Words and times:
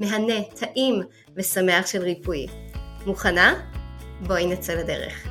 מהנה, 0.00 0.44
טעים 0.60 1.02
ושמח 1.36 1.86
של 1.86 2.02
ריפוי. 2.02 2.46
מוכנה? 3.06 3.54
בואי 4.26 4.46
נצא 4.46 4.74
לדרך. 4.74 5.26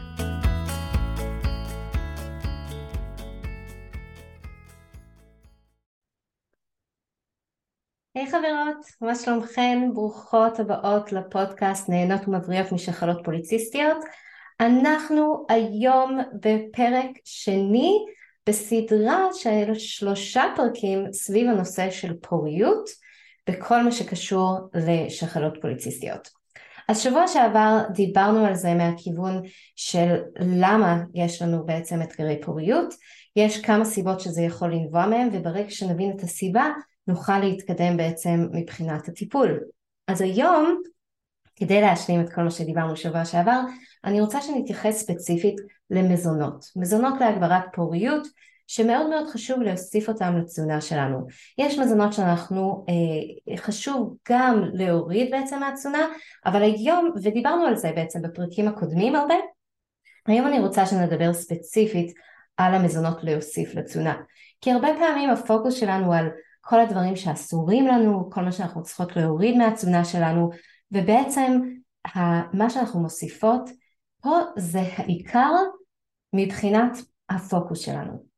היי 8.15 8.25
hey, 8.25 8.29
חברות, 8.29 8.85
מה 9.01 9.15
שלומכן? 9.15 9.89
ברוכות 9.93 10.59
הבאות 10.59 11.11
לפודקאסט 11.11 11.89
נהנות 11.89 12.27
ומבריאות 12.27 12.71
משחלות 12.71 13.17
פוליציסטיות. 13.23 13.97
אנחנו 14.59 15.45
היום 15.49 16.19
בפרק 16.33 17.09
שני 17.23 18.05
בסדרה 18.49 19.27
של 19.33 19.73
שלושה 19.73 20.43
פרקים 20.55 21.13
סביב 21.13 21.47
הנושא 21.47 21.89
של 21.91 22.13
פוריות. 22.21 23.04
בכל 23.49 23.83
מה 23.83 23.91
שקשור 23.91 24.59
לשחלות 24.73 25.53
פוליציסטיות. 25.61 26.29
אז 26.89 27.01
שבוע 27.01 27.27
שעבר 27.27 27.81
דיברנו 27.93 28.45
על 28.45 28.55
זה 28.55 28.73
מהכיוון 28.73 29.41
של 29.75 30.15
למה 30.39 31.03
יש 31.13 31.41
לנו 31.41 31.65
בעצם 31.65 32.01
אתגרי 32.01 32.41
פוריות, 32.41 32.93
יש 33.35 33.61
כמה 33.61 33.85
סיבות 33.85 34.19
שזה 34.19 34.41
יכול 34.41 34.73
לנבוע 34.73 35.05
מהם 35.05 35.29
וברגע 35.33 35.69
שנבין 35.69 36.11
את 36.15 36.23
הסיבה 36.23 36.65
נוכל 37.07 37.39
להתקדם 37.39 37.97
בעצם 37.97 38.47
מבחינת 38.51 39.07
הטיפול. 39.07 39.59
אז 40.07 40.21
היום 40.21 40.81
כדי 41.55 41.81
להשלים 41.81 42.21
את 42.21 42.33
כל 42.33 42.41
מה 42.41 42.51
שדיברנו 42.51 42.95
שבוע 42.95 43.25
שעבר 43.25 43.59
אני 44.03 44.21
רוצה 44.21 44.41
שנתייחס 44.41 44.97
ספציפית 44.97 45.55
למזונות. 45.89 46.65
מזונות 46.75 47.13
להגברת 47.19 47.63
פוריות 47.73 48.27
שמאוד 48.67 49.09
מאוד 49.09 49.27
חשוב 49.27 49.61
להוסיף 49.61 50.09
אותם 50.09 50.37
לתזונה 50.37 50.81
שלנו. 50.81 51.27
יש 51.57 51.79
מזונות 51.79 52.13
שאנחנו, 52.13 52.85
אה, 52.89 53.57
חשוב 53.57 54.15
גם 54.29 54.63
להוריד 54.73 55.31
בעצם 55.31 55.59
מהתזונה, 55.59 56.07
אבל 56.45 56.63
היום, 56.63 57.11
ודיברנו 57.15 57.65
על 57.65 57.75
זה 57.75 57.91
בעצם 57.95 58.21
בפרקים 58.21 58.67
הקודמים 58.67 59.15
הרבה, 59.15 59.35
היום 60.27 60.47
אני 60.47 60.59
רוצה 60.59 60.85
שנדבר 60.85 61.33
ספציפית 61.33 62.13
על 62.57 62.73
המזונות 62.73 63.23
להוסיף 63.23 63.75
לתזונה. 63.75 64.15
כי 64.61 64.71
הרבה 64.71 64.87
פעמים 64.99 65.29
הפוקוס 65.29 65.73
שלנו 65.73 66.13
על 66.13 66.29
כל 66.61 66.79
הדברים 66.79 67.15
שאסורים 67.15 67.87
לנו, 67.87 68.29
כל 68.31 68.41
מה 68.41 68.51
שאנחנו 68.51 68.83
צריכות 68.83 69.15
להוריד 69.15 69.57
מהתזונה 69.57 70.05
שלנו, 70.05 70.49
ובעצם 70.91 71.61
מה 72.53 72.69
שאנחנו 72.69 72.99
מוסיפות 72.99 73.69
פה 74.21 74.39
זה 74.57 74.79
העיקר 74.79 75.51
מבחינת 76.33 76.97
הפוקוס 77.29 77.79
שלנו. 77.79 78.34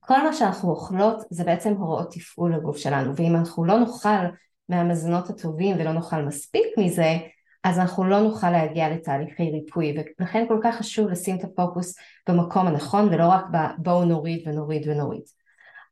כל 0.00 0.22
מה 0.22 0.32
שאנחנו 0.32 0.70
אוכלות 0.70 1.22
זה 1.30 1.44
בעצם 1.44 1.72
הוראות 1.72 2.12
תפעול 2.12 2.54
לגוף 2.54 2.76
שלנו 2.76 3.16
ואם 3.16 3.36
אנחנו 3.36 3.64
לא 3.64 3.78
נאכל 3.78 4.34
מהמזונות 4.68 5.30
הטובים 5.30 5.76
ולא 5.78 5.92
נאכל 5.92 6.22
מספיק 6.22 6.66
מזה 6.78 7.16
אז 7.64 7.78
אנחנו 7.78 8.04
לא 8.04 8.20
נוכל 8.20 8.50
להגיע 8.50 8.88
לתהליכי 8.88 9.50
ריפוי 9.50 9.94
ולכן 10.18 10.44
כל 10.48 10.60
כך 10.62 10.76
חשוב 10.76 11.08
לשים 11.08 11.36
את 11.36 11.44
הפוקוס 11.44 11.94
במקום 12.28 12.66
הנכון 12.66 13.08
ולא 13.08 13.26
רק 13.26 13.44
בואו 13.78 14.04
נוריד 14.04 14.48
ונוריד 14.48 14.88
ונוריד. 14.88 15.22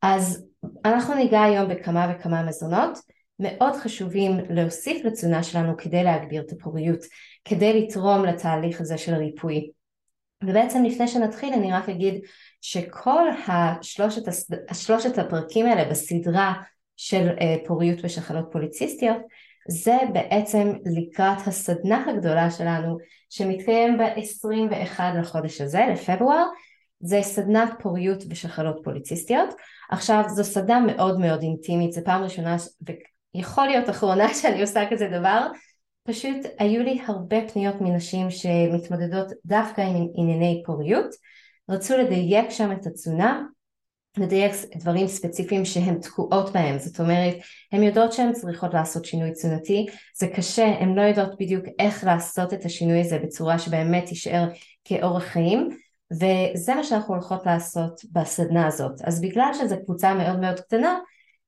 אז 0.01 0.45
אנחנו 0.85 1.15
ניגע 1.15 1.41
היום 1.41 1.69
בכמה 1.69 2.13
וכמה 2.15 2.43
מזונות 2.43 2.99
מאוד 3.39 3.73
חשובים 3.75 4.39
להוסיף 4.49 5.05
לתזונה 5.05 5.43
שלנו 5.43 5.77
כדי 5.77 6.03
להגביר 6.03 6.41
את 6.41 6.51
הפוריות, 6.51 6.99
כדי 7.45 7.81
לתרום 7.81 8.25
לתהליך 8.25 8.81
הזה 8.81 8.97
של 8.97 9.13
ריפוי. 9.13 9.71
ובעצם 10.43 10.83
לפני 10.83 11.07
שנתחיל 11.07 11.53
אני 11.53 11.73
רק 11.73 11.89
אגיד 11.89 12.21
שכל 12.61 13.23
השלושת, 13.47 14.21
השלושת 14.69 15.17
הפרקים 15.17 15.65
האלה 15.65 15.89
בסדרה 15.89 16.53
של 16.97 17.29
אה, 17.41 17.55
פוריות 17.65 17.99
ושחלות 18.03 18.45
פוליציסטיות 18.51 19.17
זה 19.69 19.97
בעצם 20.13 20.73
לקראת 20.85 21.47
הסדנה 21.47 22.05
הגדולה 22.07 22.51
שלנו 22.51 22.97
שמתקיים 23.29 23.97
ב-21 23.97 24.99
לחודש 25.19 25.61
הזה, 25.61 25.85
לפברואר, 25.91 26.45
זה 26.99 27.19
סדנת 27.21 27.69
פוריות 27.79 28.23
ושחלות 28.29 28.79
פוליציסטיות. 28.83 29.49
עכשיו 29.89 30.23
זו 30.27 30.43
סדנה 30.43 30.79
מאוד 30.79 31.19
מאוד 31.19 31.41
אינטימית, 31.41 31.91
זו 31.91 32.01
פעם 32.05 32.23
ראשונה 32.23 32.55
ויכול 33.35 33.65
להיות 33.65 33.89
אחרונה 33.89 34.33
שאני 34.41 34.61
עושה 34.61 34.83
כזה 34.91 35.07
דבר, 35.07 35.47
פשוט 36.09 36.37
היו 36.59 36.83
לי 36.83 37.01
הרבה 37.07 37.37
פניות 37.53 37.81
מנשים 37.81 38.31
שמתמודדות 38.31 39.27
דווקא 39.45 39.81
עם 39.81 40.07
ענייני 40.15 40.63
פוריות, 40.65 41.15
רצו 41.69 41.97
לדייק 41.97 42.49
שם 42.49 42.71
את 42.71 42.87
התזונה, 42.87 43.43
לדייק 44.17 44.51
דברים 44.75 45.07
ספציפיים 45.07 45.65
שהן 45.65 45.99
תקועות 45.99 46.53
בהם, 46.53 46.79
זאת 46.79 46.99
אומרת, 46.99 47.35
הן 47.71 47.83
יודעות 47.83 48.13
שהן 48.13 48.33
צריכות 48.33 48.73
לעשות 48.73 49.05
שינוי 49.05 49.31
תזונתי, 49.31 49.85
זה 50.17 50.27
קשה, 50.27 50.65
הן 50.65 50.95
לא 50.95 51.01
יודעות 51.01 51.39
בדיוק 51.39 51.65
איך 51.79 52.03
לעשות 52.03 52.53
את 52.53 52.65
השינוי 52.65 53.01
הזה 53.01 53.19
בצורה 53.19 53.59
שבאמת 53.59 54.05
תישאר 54.05 54.47
כאורח 54.83 55.23
חיים, 55.23 55.69
וזה 56.11 56.75
מה 56.75 56.83
שאנחנו 56.83 57.13
הולכות 57.13 57.45
לעשות 57.45 58.01
בסדנה 58.11 58.67
הזאת. 58.67 59.01
אז 59.03 59.21
בגלל 59.21 59.51
שזו 59.53 59.75
קבוצה 59.85 60.13
מאוד 60.13 60.39
מאוד 60.39 60.59
קטנה, 60.59 60.99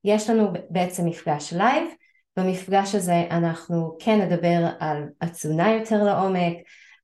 יש 0.04 0.30
לנו 0.30 0.48
בעצם 0.70 1.06
מפגש 1.06 1.52
live, 1.52 1.88
במפגש 2.36 2.94
הזה 2.94 3.24
אנחנו 3.30 3.96
כן 4.00 4.20
נדבר 4.20 4.68
על 4.80 5.04
התזונה 5.20 5.72
יותר 5.72 6.04
לעומק, 6.04 6.56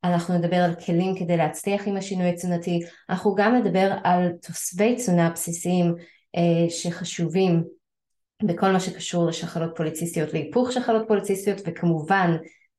אנחנו 0.05 0.39
נדבר 0.39 0.57
על 0.57 0.75
כלים 0.75 1.19
כדי 1.19 1.37
להצליח 1.37 1.89
עם 1.89 1.97
השינוי 1.97 2.29
התזונתי, 2.29 2.81
אנחנו 3.11 3.35
גם 3.35 3.55
נדבר 3.55 3.93
על 4.05 4.33
תוספי 4.43 4.97
תזונה 4.97 5.31
בסיסיים 5.31 5.95
אה, 6.37 6.71
שחשובים 6.71 7.65
בכל 8.43 8.73
מה 8.73 8.81
שקשור 8.81 9.27
לשחלות 9.27 9.71
פוליציסטיות, 9.77 10.33
להיפוך 10.33 10.73
שחלות 10.73 11.09
פוליציסטיות 11.09 11.61
וכמובן 11.67 12.37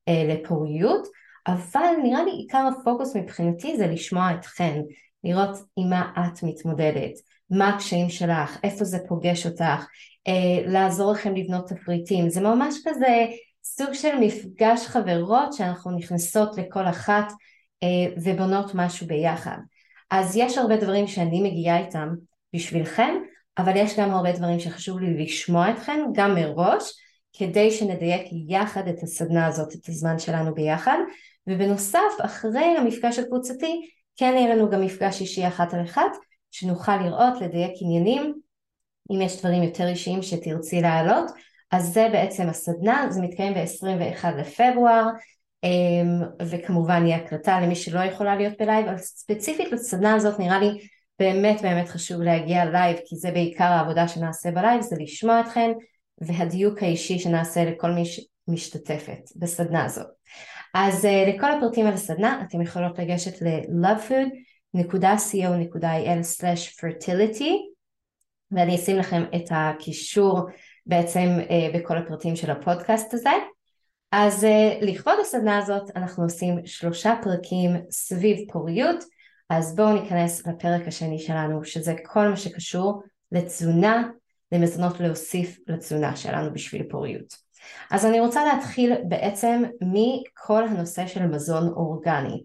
אה, 0.08 0.24
לפוריות, 0.28 1.08
אבל 1.48 1.90
נראה 2.04 2.24
לי 2.24 2.31
עיקר 2.31 2.70
הפוקוס 2.80 3.16
מבחינתי 3.16 3.78
זה 3.78 3.88
לשמוע 3.88 4.31
אתכן, 4.34 4.81
לראות 5.24 5.58
עם 5.76 5.90
מה 5.90 6.12
את 6.18 6.44
מתמודדת, 6.44 7.12
מה 7.52 7.70
הקשיים 7.70 8.10
שלך, 8.10 8.58
איפה 8.64 8.86
זה 8.86 8.98
פוגש 9.08 9.46
אותך, 9.46 9.88
אה, 10.28 10.64
לעזור 10.66 11.12
לכם 11.12 11.36
לבנות 11.36 11.68
תפריטים, 11.68 12.30
זה 12.30 12.42
ממש 12.42 12.75
כזה 12.86 13.25
סוג 13.63 13.94
של 13.94 14.19
מפגש 14.19 14.88
חברות 14.88 15.54
שאנחנו 15.54 15.92
נכנסות 15.92 16.57
לכל 16.57 16.88
אחת 16.88 17.31
אה, 17.84 18.13
ובונות 18.24 18.72
משהו 18.75 19.07
ביחד. 19.07 19.57
אז 20.12 20.38
יש 20.38 20.57
הרבה 20.57 20.78
דברים 20.78 21.07
שאני 21.07 21.42
מגיעה 21.42 21.80
איתם 21.80 22.10
בשבילכם, 22.56 23.13
אבל 23.57 23.75
יש 23.75 24.00
גם 24.00 24.12
הרבה 24.12 24.31
דברים 24.31 24.60
שחשוב 24.60 25.00
לי 25.00 25.24
לשמוע 25.24 25.72
אתכם 25.72 26.00
גם 26.13 26.36
מראש, 26.36 26.92
כדי 27.34 27.72
שנדייק 27.72 28.28
יחד 28.48 28.88
את 28.88 29.04
הסדנה 29.04 29.48
הזאת, 29.48 29.75
את 29.75 29.90
הזמן 29.90 30.19
שלנו 30.19 30.54
ביחד, 30.54 30.98
ובנוסף 31.48 32.12
אחרי 32.22 32.75
המפגש 32.78 33.19
הקבוצתי 33.19 33.81
כן 34.16 34.34
יהיה 34.38 34.56
לנו 34.56 34.69
גם 34.69 34.81
מפגש 34.81 35.22
אישי 35.22 35.48
אחת 35.48 35.74
על 35.74 35.84
אחת, 35.84 36.12
שנוכל 36.51 36.98
לראות, 36.98 37.42
לדייק 37.42 37.72
עניינים, 37.81 38.40
אם 39.12 39.22
יש 39.22 39.40
דברים 39.40 39.63
יותר 39.63 39.88
אישיים 39.88 40.22
שתרצי 40.22 40.81
להעלות, 40.81 41.31
אז 41.72 41.94
זה 41.94 42.07
בעצם 42.12 42.50
הסדנה, 42.50 43.07
זה 43.10 43.22
מתקיים 43.22 43.54
ב-21 43.54 44.28
לפברואר 44.38 45.06
אמ, 45.63 46.22
וכמובן 46.42 47.06
יהיה 47.06 47.18
הקלטה 47.18 47.60
למי 47.60 47.75
שלא 47.75 48.00
יכולה 48.00 48.36
להיות 48.36 48.54
ב 48.60 48.64
live, 48.64 48.88
אבל 48.88 48.98
ספציפית 48.98 49.72
לסדנה 49.72 50.16
הזאת 50.16 50.40
נראה 50.40 50.60
לי 50.60 50.69
באמת 51.19 51.62
באמת 51.62 51.90
חשוב 51.90 52.22
להגיע 52.22 52.66
live 52.66 52.98
כי 53.06 53.16
זה 53.16 53.31
בעיקר 53.31 53.63
העבודה 53.63 54.07
שנעשה 54.07 54.51
ב 54.51 54.56
live, 54.56 54.81
זה 54.81 54.96
לשמוע 55.00 55.42
אתכן 55.42 55.72
והדיוק 56.22 56.84
האישי 56.84 57.19
שנעשה 57.19 57.66
לכל 57.66 57.92
מי, 57.92 58.06
ש... 58.06 58.19
משתתפת 58.48 59.30
בסדנה 59.36 59.86
הזאת. 59.86 60.07
אז 60.74 61.06
uh, 61.06 61.30
לכל 61.30 61.51
הפרטים 61.51 61.88
על 61.88 61.94
הסדנה 61.94 62.44
אתם 62.48 62.62
יכולות 62.62 63.00
לגשת 63.00 63.42
ל-lovefood.co.il/fertility 64.74 67.54
ואני 68.51 68.75
אשים 68.75 68.98
לכם 68.98 69.24
את 69.36 69.45
הקישור 69.51 70.39
בעצם 70.86 71.38
uh, 71.39 71.77
בכל 71.77 71.98
הפרטים 71.98 72.36
של 72.36 72.51
הפודקאסט 72.51 73.13
הזה. 73.13 73.30
אז 74.12 74.44
uh, 74.44 74.48
לכבוד 74.86 75.13
הסדנה 75.21 75.57
הזאת 75.57 75.92
אנחנו 75.95 76.24
עושים 76.24 76.66
שלושה 76.66 77.16
פרקים 77.24 77.71
סביב 77.92 78.51
פוריות, 78.51 79.04
אז 79.50 79.75
בואו 79.75 79.94
ניכנס 79.94 80.48
לפרק 80.48 80.88
השני 80.88 81.19
שלנו 81.19 81.63
שזה 81.63 81.94
כל 82.06 82.27
מה 82.27 82.38
שקשור 82.38 83.04
לתזונה, 83.31 84.10
למזונות 84.51 85.00
להוסיף 85.00 85.60
לתזונה 85.68 86.15
שלנו 86.15 86.54
בשביל 86.54 86.83
פוריות. 86.89 87.36
אז 87.92 88.06
אני 88.06 88.19
רוצה 88.19 88.45
להתחיל 88.45 88.94
בעצם 89.07 89.63
מכל 89.81 90.68
הנושא 90.68 91.07
של 91.07 91.25
מזון 91.25 91.68
אורגני. 91.68 92.44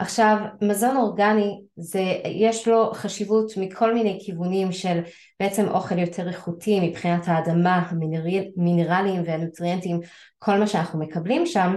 עכשיו 0.00 0.36
מזון 0.62 0.96
אורגני 0.96 1.60
זה 1.76 2.02
יש 2.24 2.68
לו 2.68 2.90
חשיבות 2.94 3.52
מכל 3.56 3.94
מיני 3.94 4.18
כיוונים 4.24 4.72
של 4.72 5.00
בעצם 5.40 5.68
אוכל 5.68 5.98
יותר 5.98 6.28
איכותי 6.28 6.80
מבחינת 6.80 7.28
האדמה, 7.28 7.88
המינרלים 7.90 9.22
והנוטריאנטים, 9.26 10.00
כל 10.38 10.58
מה 10.58 10.66
שאנחנו 10.66 10.98
מקבלים 10.98 11.46
שם, 11.46 11.76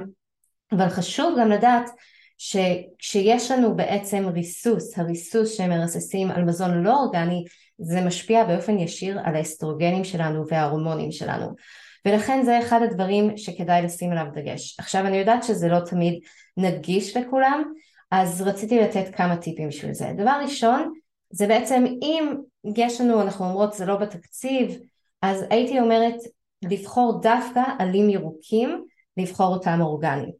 אבל 0.71 0.89
חשוב 0.89 1.35
גם 1.39 1.49
לדעת 1.49 1.89
שכשיש 2.37 3.51
לנו 3.51 3.75
בעצם 3.75 4.27
ריסוס, 4.33 4.99
הריסוס 4.99 5.57
שמרססים 5.57 6.31
על 6.31 6.43
מזון 6.43 6.83
לא 6.83 6.95
אורגני, 6.95 7.43
זה 7.77 8.01
משפיע 8.01 8.43
באופן 8.43 8.79
ישיר 8.79 9.19
על 9.23 9.35
האסטרוגנים 9.35 10.03
שלנו 10.03 10.47
וההורמונים 10.47 11.11
שלנו. 11.11 11.47
ולכן 12.05 12.43
זה 12.45 12.59
אחד 12.59 12.81
הדברים 12.81 13.37
שכדאי 13.37 13.81
לשים 13.81 14.11
עליו 14.11 14.25
דגש. 14.33 14.75
עכשיו 14.79 15.05
אני 15.05 15.17
יודעת 15.17 15.43
שזה 15.43 15.67
לא 15.67 15.79
תמיד 15.79 16.19
נגיש 16.57 17.17
לכולם, 17.17 17.63
אז 18.15 18.42
רציתי 18.42 18.80
לתת 18.80 19.15
כמה 19.15 19.38
טיפים 19.38 19.68
בשביל 19.68 19.94
זה. 19.94 20.13
דבר 20.18 20.39
ראשון, 20.44 20.94
זה 21.30 21.48
בעצם 21.48 21.86
אם 22.01 22.36
יש 22.75 23.01
לנו, 23.01 23.21
אנחנו 23.21 23.45
אומרות 23.45 23.74
זה 23.74 23.86
לא 23.86 23.95
בתקציב, 23.95 24.80
אז 25.21 25.45
הייתי 25.50 25.80
אומרת 25.80 26.15
לבחור 26.62 27.21
דווקא 27.21 27.62
עלים 27.80 28.10
ירוקים, 28.10 28.86
לבחור 29.18 29.48
אותם 29.48 29.81
אורגניים. 29.81 30.31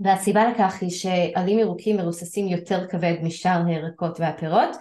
והסיבה 0.00 0.50
לכך 0.50 0.78
היא 0.80 0.90
שעלים 0.90 1.58
ירוקים 1.58 1.96
מרוססים 1.96 2.48
יותר 2.48 2.88
כבד 2.88 3.14
משאר 3.22 3.62
הירקות 3.66 4.20
והפירות, 4.20 4.76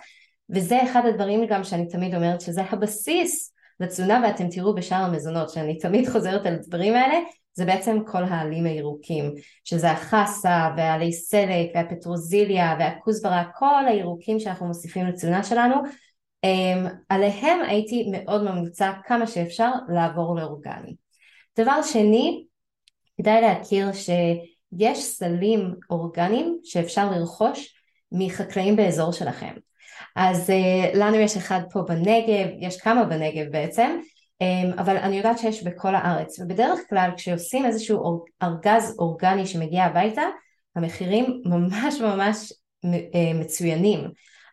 וזה 0.50 0.84
אחד 0.84 1.02
הדברים 1.06 1.46
גם 1.50 1.64
שאני 1.64 1.88
תמיד 1.88 2.16
אומרת 2.16 2.42
שזה 2.42 2.62
הבסיס 2.62 3.54
לתזונה 3.80 4.22
ואתם 4.24 4.50
תראו 4.50 4.76
בשאר 4.76 4.98
המזונות 5.04 5.50
שאני 5.50 5.78
תמיד 5.78 6.10
חוזרת 6.10 6.46
על 6.46 6.54
הדברים 6.54 6.94
האלה 6.94 7.20
זה 7.56 7.66
בעצם 7.66 7.98
כל 8.08 8.24
העלים 8.24 8.66
הירוקים 8.66 9.34
שזה 9.64 9.92
החסה 9.92 10.70
והעלי 10.78 11.14
סלק 11.14 11.70
והפטרוזיליה 11.76 12.76
והכוסברה 12.80 13.44
כל 13.56 13.88
הירוקים 13.88 14.40
שאנחנו 14.40 14.68
מוסיפים 14.68 15.08
לתזונה 15.08 15.44
שלנו 15.44 15.76
um, 16.46 16.90
עליהם 17.10 17.60
הייתי 17.68 18.12
מאוד 18.12 18.44
ממליצה 18.44 18.92
כמה 19.06 19.28
שאפשר 19.28 19.72
לעבור 19.90 20.36
לאורגני. 20.36 20.96
דבר 21.58 21.82
שני 21.82 22.46
כדאי 23.18 23.42
להכיר 23.42 23.88
שיש 23.94 25.04
סלים 25.04 25.76
אורגניים 25.90 26.60
שאפשר 26.64 27.12
לרכוש 27.12 27.76
מחקלאים 28.12 28.76
באזור 28.76 29.12
שלכם 29.12 29.54
אז 30.16 30.50
uh, 30.50 30.98
לנו 30.98 31.16
יש 31.16 31.38
אחד 31.38 31.62
פה 31.72 31.82
בנגב, 31.82 32.48
יש 32.60 32.78
כמה 32.82 33.04
בנגב 33.04 33.52
בעצם, 33.52 34.00
אבל 34.78 34.98
אני 34.98 35.18
יודעת 35.18 35.40
שיש 35.40 35.64
בכל 35.64 35.96
הארץ, 35.96 36.40
ובדרך 36.40 36.80
כלל 36.90 37.10
כשעושים 37.18 37.66
איזשהו 37.66 38.26
ארגז 38.44 38.96
אורגני 39.00 39.46
שמגיע 39.46 39.84
הביתה, 39.84 40.22
המחירים 40.76 41.42
ממש 41.46 42.02
ממש 42.02 42.54
uh, 42.86 42.88
מצוינים. 43.36 44.00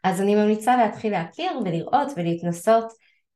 אז 0.05 0.21
אני 0.21 0.35
ממליצה 0.35 0.77
להתחיל 0.77 1.13
להכיר 1.13 1.51
ולראות 1.65 2.13
ולהתנסות, 2.17 2.85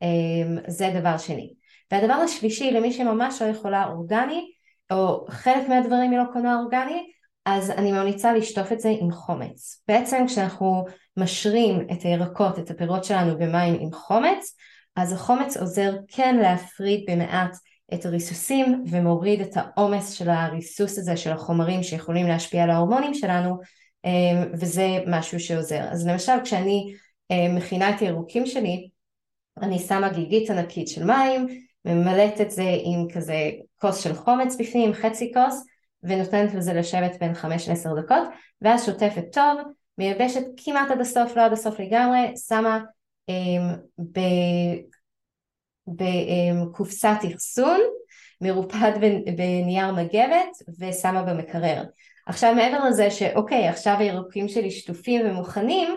um, 0.04 0.70
זה 0.70 0.90
דבר 1.00 1.18
שני. 1.18 1.52
והדבר 1.92 2.12
השלישי, 2.12 2.70
למי 2.70 2.92
שממש 2.92 3.42
לא 3.42 3.46
יכולה 3.46 3.86
אורגני, 3.86 4.50
או 4.90 5.26
חלק 5.28 5.68
מהדברים 5.68 6.10
היא 6.10 6.18
לא 6.18 6.24
קונה 6.32 6.60
אורגני, 6.60 7.06
אז 7.44 7.70
אני 7.70 7.92
ממליצה 7.92 8.32
לשטוף 8.32 8.72
את 8.72 8.80
זה 8.80 8.92
עם 9.00 9.10
חומץ. 9.10 9.82
בעצם 9.88 10.24
כשאנחנו 10.26 10.84
משרים 11.16 11.86
את 11.92 12.02
הירקות, 12.02 12.58
את 12.58 12.70
הפירות 12.70 13.04
שלנו 13.04 13.38
במים 13.38 13.76
עם 13.80 13.92
חומץ, 13.92 14.56
אז 14.96 15.12
החומץ 15.12 15.56
עוזר 15.56 15.96
כן 16.08 16.36
להפריד 16.36 17.04
במעט 17.08 17.56
את 17.94 18.06
הריסוסים 18.06 18.84
ומוריד 18.90 19.40
את 19.40 19.52
העומס 19.54 20.12
של 20.12 20.30
הריסוס 20.30 20.98
הזה 20.98 21.16
של 21.16 21.32
החומרים 21.32 21.82
שיכולים 21.82 22.26
להשפיע 22.26 22.62
על 22.62 22.70
ההורמונים 22.70 23.14
שלנו 23.14 23.58
אמ, 24.04 24.50
וזה 24.52 24.86
משהו 25.06 25.40
שעוזר. 25.40 25.80
אז 25.90 26.06
למשל 26.06 26.32
כשאני 26.44 26.94
אמ, 27.30 27.56
מכינה 27.56 27.90
את 27.90 28.00
הירוקים 28.00 28.46
שלי 28.46 28.88
אני 29.62 29.78
שמה 29.78 30.08
גיגית 30.08 30.50
ענקית 30.50 30.88
של 30.88 31.04
מים, 31.04 31.46
ממלאת 31.84 32.40
את 32.40 32.50
זה 32.50 32.76
עם 32.84 33.08
כזה 33.14 33.50
כוס 33.80 34.04
של 34.04 34.14
חומץ 34.14 34.56
בפנים, 34.58 34.92
חצי 34.92 35.32
כוס 35.34 35.64
ונותנת 36.02 36.54
לזה 36.54 36.72
לשבת 36.72 37.16
בין 37.20 37.34
5 37.34 37.68
ל-10 37.68 38.02
דקות 38.02 38.28
ואז 38.62 38.86
שוטפת 38.86 39.24
טוב, 39.32 39.60
מייבשת 39.98 40.42
כמעט 40.64 40.90
עד 40.90 41.00
הסוף, 41.00 41.36
לא 41.36 41.44
עד 41.44 41.52
הסוף 41.52 41.80
לגמרי, 41.80 42.32
שמה 42.48 42.80
בקופסת 45.86 47.18
אחסון, 47.34 47.80
מרופד 48.40 48.92
בנייר 49.36 49.92
מגבת 49.92 50.56
ושמה 50.78 51.22
במקרר. 51.22 51.82
עכשיו 52.26 52.54
מעבר 52.54 52.84
לזה 52.84 53.10
שאוקיי 53.10 53.68
עכשיו 53.68 53.96
הירוקים 53.98 54.48
שלי 54.48 54.70
שטופים 54.70 55.26
ומוכנים, 55.26 55.88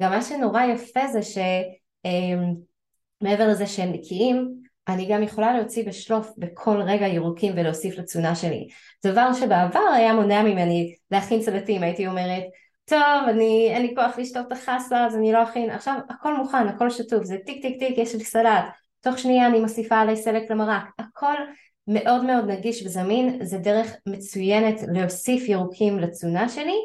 גם 0.00 0.10
מה 0.10 0.22
שנורא 0.22 0.62
יפה 0.64 1.06
זה 1.06 1.20
שמעבר 3.22 3.48
לזה 3.48 3.66
שהם 3.66 3.92
נקיים, 3.92 4.54
אני 4.88 5.06
גם 5.06 5.22
יכולה 5.22 5.58
להוציא 5.58 5.86
בשלוף 5.86 6.30
בכל 6.38 6.80
רגע 6.82 7.06
ירוקים 7.06 7.52
ולהוסיף 7.56 7.98
לתזונה 7.98 8.34
שלי. 8.34 8.68
דבר 9.06 9.32
שבעבר 9.32 9.88
היה 9.94 10.12
מונע 10.12 10.42
ממני 10.42 10.94
להכין 11.10 11.42
סלטים, 11.42 11.82
הייתי 11.82 12.06
אומרת, 12.06 12.44
טוב, 12.88 13.28
אני, 13.28 13.70
אין 13.70 13.82
לי 13.82 13.94
כוח 13.94 14.18
לשטוף 14.18 14.46
את 14.46 14.52
החסה 14.52 15.06
אז 15.06 15.16
אני 15.16 15.32
לא 15.32 15.42
אכין, 15.42 15.70
עכשיו 15.70 15.94
הכל 16.10 16.36
מוכן, 16.36 16.68
הכל 16.68 16.90
שטוף, 16.90 17.24
זה 17.24 17.36
טיק 17.46 17.62
טיק 17.62 17.78
טיק, 17.78 17.98
יש 17.98 18.14
לי 18.14 18.24
סלט, 18.24 18.64
תוך 19.00 19.18
שנייה 19.18 19.46
אני 19.46 19.60
מוסיפה 19.60 19.96
עלי 19.96 20.16
סלק 20.16 20.50
למרק, 20.50 20.82
הכל 20.98 21.34
מאוד 21.86 22.24
מאוד 22.24 22.50
נגיש 22.50 22.86
וזמין, 22.86 23.38
זה 23.44 23.58
דרך 23.58 23.92
מצוינת 24.06 24.80
להוסיף 24.92 25.48
ירוקים 25.48 25.98
לתזונה 25.98 26.48
שלי 26.48 26.76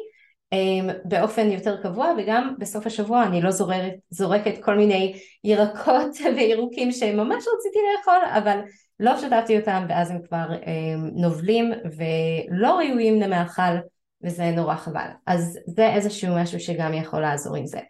אמ, 0.52 0.90
באופן 1.04 1.50
יותר 1.50 1.82
קבוע 1.82 2.14
וגם 2.18 2.54
בסוף 2.58 2.86
השבוע 2.86 3.22
אני 3.22 3.42
לא 3.42 3.50
זורקת, 3.50 3.94
זורקת 4.10 4.64
כל 4.64 4.76
מיני 4.76 5.18
ירקות 5.44 6.16
וירוקים 6.36 6.92
שממש 6.92 7.44
רציתי 7.56 7.78
לאכול 7.96 8.28
אבל 8.38 8.60
לא 9.00 9.18
שתתי 9.18 9.58
אותם 9.58 9.86
ואז 9.88 10.10
הם 10.10 10.18
כבר 10.22 10.46
אמ, 10.66 11.10
נובלים 11.14 11.72
ולא 11.84 12.78
ראויים 12.78 13.20
למאכל 13.20 13.76
וזה 14.24 14.50
נורא 14.50 14.74
חבל 14.74 15.08
אז 15.26 15.58
זה 15.66 15.94
איזשהו 15.94 16.34
משהו 16.36 16.60
שגם 16.60 16.94
יכול 16.94 17.20
לעזור 17.20 17.56
עם 17.56 17.66
זה 17.66 17.80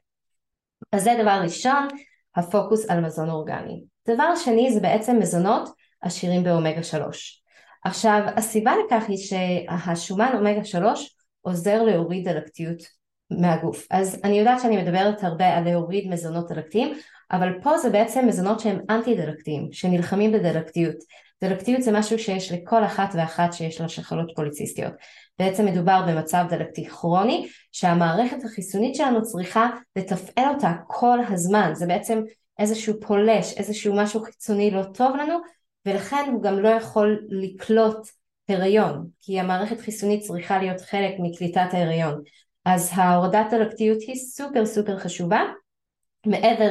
אז 0.93 1.03
זה 1.03 1.17
דבר 1.23 1.41
ראשון 1.43 1.89
הפוקוס 2.37 2.91
על 2.91 3.01
מזון 3.01 3.31
אורגני 3.31 3.85
דבר 4.09 4.37
שני 4.37 4.73
זה 4.73 4.81
בעצם 4.81 5.19
מזונות 5.19 5.69
עשירים 6.01 6.45
באומגה 6.45 6.83
3 6.83 7.43
עכשיו 7.85 8.23
הסיבה 8.37 8.73
לכך 8.87 9.05
היא 9.09 9.19
שהשומן 9.19 10.31
אומגה 10.35 10.65
3 10.65 11.17
עוזר 11.41 11.83
להוריד 11.83 12.29
דלקתיות 12.29 12.83
מהגוף. 13.31 13.87
אז 13.91 14.21
אני 14.25 14.39
יודעת 14.39 14.61
שאני 14.61 14.83
מדברת 14.83 15.25
הרבה 15.25 15.47
על 15.57 15.65
להוריד 15.65 16.09
מזונות 16.09 16.49
דלקתיים, 16.49 16.99
אבל 17.33 17.49
פה 17.63 17.79
זה 17.79 17.91
בעצם 17.91 18.27
מזונות 18.27 18.61
שהם 18.61 18.79
אנטי 18.91 19.15
דלקתיים, 19.15 19.69
שנלחמים 19.73 20.33
בדלקתיות. 20.33 20.97
דלקתיות 21.45 21.83
זה 21.83 21.93
משהו 21.93 22.19
שיש 22.19 22.53
לכל 22.53 22.85
אחת 22.85 23.15
ואחת 23.15 23.53
שיש 23.53 23.81
לה 23.81 23.89
שחלות 23.89 24.33
פוליציסטיות. 24.37 24.93
בעצם 25.39 25.67
מדובר 25.67 26.03
במצב 26.09 26.45
דלקתי 26.49 26.87
כרוני, 26.87 27.49
שהמערכת 27.73 28.45
החיסונית 28.45 28.95
שלנו 28.95 29.23
צריכה 29.23 29.71
לתפעל 29.97 30.55
אותה 30.55 30.73
כל 30.87 31.19
הזמן. 31.29 31.71
זה 31.75 31.87
בעצם 31.87 32.23
איזשהו 32.59 32.95
פולש, 33.01 33.53
איזשהו 33.57 33.97
משהו 33.97 34.23
חיצוני 34.23 34.71
לא 34.71 34.83
טוב 34.83 35.17
לנו, 35.17 35.39
ולכן 35.87 36.31
הוא 36.33 36.43
גם 36.43 36.59
לא 36.59 36.69
יכול 36.69 37.27
לקלוט 37.29 38.09
הריון, 38.49 39.07
כי 39.21 39.41
המערכת 39.41 39.81
חיסונית 39.81 40.21
צריכה 40.23 40.59
להיות 40.59 40.81
חלק 40.81 41.15
מקליטת 41.19 41.69
ההריון. 41.73 42.23
אז 42.65 42.91
ההורדת 42.93 43.53
הלקטיות 43.53 43.99
היא 44.01 44.17
סופר 44.17 44.67
סופר 44.67 44.99
חשובה. 44.99 45.43
מעבר 46.27 46.71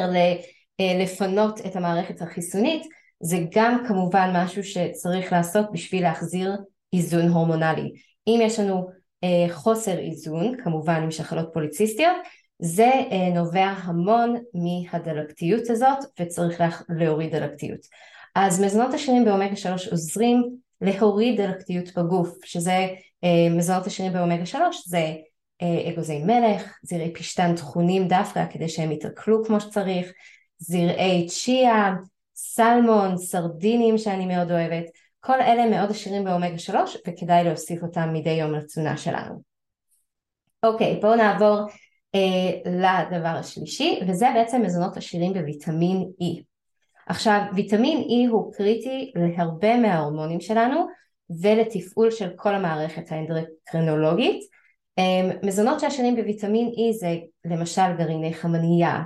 אה, 0.80 1.04
לפנות 1.04 1.60
את 1.66 1.76
המערכת 1.76 2.22
החיסונית, 2.22 2.84
זה 3.20 3.38
גם 3.56 3.84
כמובן 3.88 4.32
משהו 4.34 4.64
שצריך 4.64 5.32
לעשות 5.32 5.66
בשביל 5.72 6.04
להחזיר 6.04 6.52
איזון 6.94 7.28
הורמונלי. 7.28 7.92
אם 8.28 8.40
יש 8.44 8.60
לנו 8.60 8.90
אה, 9.24 9.46
חוסר 9.54 10.00
איזון, 10.00 10.58
כמובן 10.64 11.02
עם 11.04 11.12
שחלות 11.12 11.50
פוליציסטיות, 11.54 12.16
זה 12.60 12.92
אה, 13.12 13.30
נובע 13.34 13.66
המון 13.66 14.36
מהדלקתיות 14.54 15.70
הזאת 15.70 15.98
וצריך 16.20 16.84
להוריד 16.90 17.36
דלקתיות. 17.36 17.80
אז 18.36 18.62
מזונות 18.62 18.94
עשירים 18.94 19.26
באומגה 19.26 19.56
3 19.56 19.88
עוזרים 19.88 20.56
להוריד 20.82 21.42
דלקתיות 21.42 21.98
בגוף, 21.98 22.46
שזה 22.46 22.88
מזונות 23.52 23.88
עשירים 23.88 24.14
באומגה 24.14 24.46
3, 24.46 24.84
זה 24.88 25.14
אגוזי 25.62 26.24
מלך, 26.24 26.78
זרעי 26.84 27.14
פשטן 27.14 27.56
טחונים 27.56 28.08
דווקא 28.08 28.46
כדי 28.52 28.70
שהם 28.70 28.92
יתעכלו 28.92 29.46
כמו 29.46 29.60
שצריך, 29.60 30.12
זרעי 30.58 31.28
צ'יה, 31.28 31.94
סלמון, 32.36 33.18
סרדינים 33.18 33.98
שאני 33.98 34.26
מאוד 34.26 34.52
אוהבת, 34.52 34.86
כל 35.26 35.42
אלה 35.42 35.66
מאוד 35.66 35.90
עשירים 35.90 36.24
באומגה 36.24 36.58
3 36.58 36.98
וכדאי 37.08 37.44
להוסיף 37.44 37.84
אותם 37.84 38.10
מדי 38.14 38.30
יום 38.30 38.54
לתזונה 38.54 38.98
שלנו. 38.98 39.42
אוקיי, 40.64 41.00
בואו 41.02 41.16
נעבור 41.16 41.60
אה, 42.16 42.72
לדבר 43.12 43.28
השלישי 43.28 44.00
וזה 44.08 44.26
בעצם 44.36 44.62
מזונות 44.62 44.98
עשירים 44.98 45.34
בוויטמין 45.34 46.04
E. 46.22 46.44
עכשיו 47.08 47.42
ויטמין 47.56 47.98
E 47.98 48.30
הוא 48.32 48.54
קריטי 48.54 49.12
להרבה 49.16 49.78
מההורמונים 49.78 50.42
שלנו 50.42 50.88
ולתפעול 51.42 52.12
של 52.12 52.30
כל 52.36 52.56
המערכת 52.56 53.12
האנדרקרנולוגית. 53.12 54.44
אה, 55.00 55.38
מזונות 55.44 55.80
שעשירים 55.80 56.16
בוויטמין 56.16 56.68
E 56.68 56.98
זה 57.00 57.16
למשל 57.46 57.98
גרעיני 57.98 58.34
חמנייה 58.34 59.02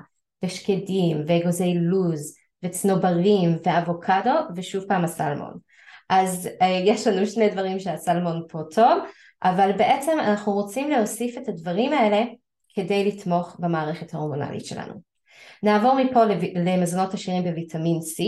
ושקדים 0.45 1.23
ואגוזי 1.27 1.73
לוז 1.73 2.35
וצנוברים 2.63 3.57
ואבוקדו 3.65 4.35
ושוב 4.55 4.83
פעם 4.87 5.03
הסלמון. 5.03 5.66
אז 6.09 6.49
uh, 6.61 6.65
יש 6.65 7.07
לנו 7.07 7.27
שני 7.27 7.49
דברים 7.49 7.79
שהסלמון 7.79 8.43
פה 8.49 8.59
טוב, 8.71 9.03
אבל 9.43 9.71
בעצם 9.77 10.17
אנחנו 10.19 10.53
רוצים 10.53 10.89
להוסיף 10.89 11.37
את 11.37 11.47
הדברים 11.47 11.93
האלה 11.93 12.23
כדי 12.73 13.05
לתמוך 13.05 13.55
במערכת 13.59 14.13
ההורמונלית 14.13 14.65
שלנו. 14.65 14.93
נעבור 15.63 15.99
מפה 16.03 16.23
למזונות 16.55 17.13
עשירים 17.13 17.43
בוויטמין 17.43 17.97
C, 17.97 18.23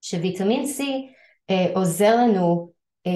שוויטמין 0.00 0.64
C 0.64 0.80
uh, 0.80 1.54
עוזר 1.74 2.16
לנו 2.16 2.72
uh, 3.08 3.10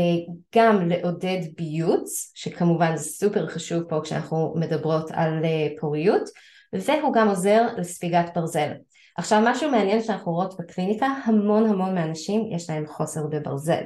גם 0.55 0.89
לעודד 0.89 1.41
ביוץ, 1.57 2.33
שכמובן 2.35 2.97
סופר 2.97 3.47
חשוב 3.47 3.83
פה 3.89 4.01
כשאנחנו 4.03 4.55
מדברות 4.57 5.11
על 5.11 5.45
uh, 5.45 5.81
פוריות, 5.81 6.23
והוא 6.73 7.13
גם 7.15 7.29
עוזר 7.29 7.67
לספיגת 7.77 8.31
ברזל. 8.35 8.73
עכשיו 9.17 9.43
משהו 9.45 9.71
מעניין 9.71 10.03
שאנחנו 10.03 10.33
רואות 10.33 10.61
בקליניקה, 10.61 11.07
המון 11.07 11.67
המון 11.67 11.95
מהאנשים 11.95 12.49
יש 12.53 12.71
להם 12.71 12.87
חוסר 12.87 13.27
בברזל. 13.27 13.83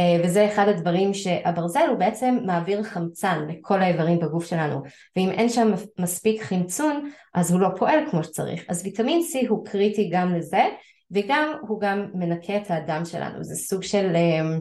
אה, 0.00 0.16
וזה 0.24 0.46
אחד 0.46 0.68
הדברים 0.68 1.14
שהברזל 1.14 1.86
הוא 1.88 1.98
בעצם 1.98 2.38
מעביר 2.46 2.82
חמצן 2.82 3.46
לכל 3.48 3.82
האיברים 3.82 4.18
בגוף 4.18 4.46
שלנו. 4.46 4.82
ואם 5.16 5.30
אין 5.30 5.48
שם 5.48 5.72
מספיק 5.98 6.42
חמצון 6.42 7.10
אז 7.34 7.52
הוא 7.52 7.60
לא 7.60 7.68
פועל 7.76 7.98
כמו 8.10 8.24
שצריך. 8.24 8.64
אז 8.68 8.84
ויטמין 8.84 9.20
C 9.20 9.48
הוא 9.48 9.66
קריטי 9.66 10.10
גם 10.12 10.34
לזה 10.34 10.62
וגם 11.10 11.52
הוא 11.68 11.80
גם 11.80 12.06
מנקה 12.14 12.56
את 12.56 12.70
הדם 12.70 13.02
שלנו. 13.04 13.44
זה 13.44 13.54
סוג 13.54 13.82
של 13.82 14.12
אה, 14.16 14.58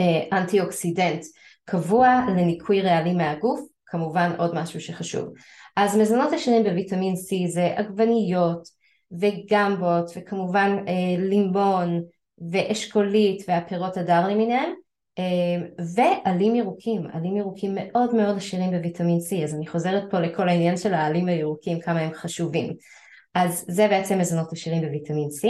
אה, 0.00 0.38
אנטי 0.38 0.60
אוקסידנט 0.60 1.22
קבוע 1.64 2.20
לניקוי 2.28 2.80
רעלים 2.80 3.16
מהגוף 3.16 3.60
כמובן 3.86 4.32
עוד 4.38 4.54
משהו 4.54 4.80
שחשוב. 4.80 5.28
אז 5.76 5.96
מזונות 5.96 6.32
עשירים 6.32 6.64
בוויטמין 6.64 7.14
C 7.14 7.50
זה 7.50 7.74
עגבניות 7.76 8.81
וגמבות 9.20 10.10
וכמובן 10.16 10.76
אה, 10.88 11.16
לימבון 11.18 12.02
ואשכולית 12.50 13.44
והפירות 13.48 13.96
הדר 13.96 14.28
למיניהם 14.28 14.72
אה, 15.18 15.66
ועלים 15.94 16.54
ירוקים, 16.54 17.06
עלים 17.12 17.36
ירוקים 17.36 17.74
מאוד 17.74 18.14
מאוד 18.14 18.36
עשירים 18.36 18.70
בוויטמין 18.70 19.18
C 19.18 19.44
אז 19.44 19.54
אני 19.54 19.66
חוזרת 19.66 20.10
פה 20.10 20.20
לכל 20.20 20.48
העניין 20.48 20.76
של 20.76 20.94
העלים 20.94 21.28
הירוקים 21.28 21.80
כמה 21.80 22.00
הם 22.00 22.14
חשובים. 22.14 22.72
אז 23.34 23.64
זה 23.68 23.88
בעצם 23.88 24.18
מזונות 24.18 24.52
עשירים 24.52 24.82
בוויטמין 24.82 25.28
C. 25.28 25.48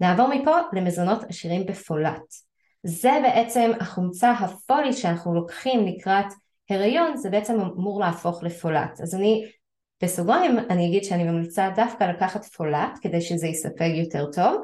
נעבור 0.00 0.28
מפה 0.34 0.56
למזונות 0.72 1.24
עשירים 1.28 1.66
בפולט. 1.66 2.34
זה 2.82 3.10
בעצם 3.22 3.70
החומצה 3.80 4.30
הפולית 4.30 4.96
שאנחנו 4.96 5.34
לוקחים 5.34 5.86
לקראת 5.86 6.26
הריון 6.70 7.16
זה 7.16 7.30
בעצם 7.30 7.60
אמור 7.60 8.00
להפוך 8.00 8.42
לפולט. 8.42 9.00
אז 9.00 9.14
אני 9.14 9.44
בסוגריים 10.02 10.58
אני 10.70 10.88
אגיד 10.88 11.04
שאני 11.04 11.24
ממליצה 11.24 11.70
דווקא 11.76 12.04
לקחת 12.04 12.44
פולט 12.44 12.98
כדי 13.02 13.20
שזה 13.20 13.46
יספג 13.46 13.90
יותר 13.94 14.30
טוב 14.32 14.62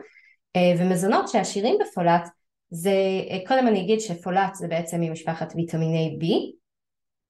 אה, 0.56 0.72
ומזונות 0.78 1.28
שעשירים 1.28 1.78
בפולט 1.80 2.28
זה, 2.70 2.92
אה, 3.30 3.38
קודם 3.46 3.68
אני 3.68 3.80
אגיד 3.80 4.00
שפולט 4.00 4.54
זה 4.54 4.68
בעצם 4.68 5.00
ממשפחת 5.00 5.52
ויטמיני 5.56 6.18
B. 6.20 6.24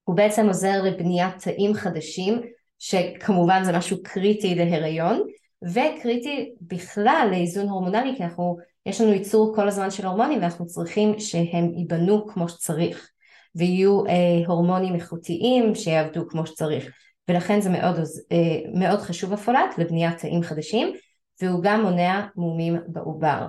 הוא 0.03 0.15
בעצם 0.15 0.47
עוזר 0.47 0.81
לבניית 0.83 1.37
תאים 1.39 1.73
חדשים 1.73 2.41
שכמובן 2.79 3.63
זה 3.63 3.77
משהו 3.77 3.97
קריטי 4.03 4.55
להיריון 4.55 5.23
וקריטי 5.63 6.53
בכלל 6.61 7.27
לאיזון 7.31 7.69
הורמונלי 7.69 8.13
כי 8.17 8.23
אנחנו, 8.23 8.57
יש 8.85 9.01
לנו 9.01 9.13
ייצור 9.13 9.55
כל 9.55 9.67
הזמן 9.67 9.91
של 9.91 10.05
הורמונים 10.05 10.41
ואנחנו 10.41 10.65
צריכים 10.65 11.19
שהם 11.19 11.71
ייבנו 11.77 12.27
כמו 12.27 12.49
שצריך 12.49 13.09
ויהיו 13.55 14.05
אה, 14.05 14.47
הורמונים 14.47 14.95
איכותיים 14.95 15.75
שיעבדו 15.75 16.27
כמו 16.27 16.45
שצריך 16.45 16.91
ולכן 17.27 17.61
זה 17.61 17.69
מאוד, 17.69 17.95
אה, 18.31 18.71
מאוד 18.73 18.99
חשוב 18.99 19.33
הפולט 19.33 19.77
לבניית 19.77 20.17
תאים 20.17 20.43
חדשים 20.43 20.93
והוא 21.41 21.63
גם 21.63 21.81
מונע 21.81 22.27
מומים 22.35 22.77
בעובר. 22.87 23.47